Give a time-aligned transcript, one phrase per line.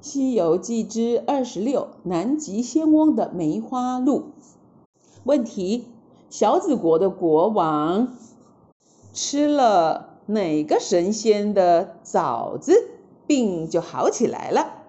[0.00, 4.30] 西游记之二十六南极仙翁的梅花鹿。
[5.24, 5.86] 问题
[6.30, 8.16] 小子国的国王
[9.12, 12.88] 吃了哪个神仙的枣子
[13.26, 14.79] 病就好起来了。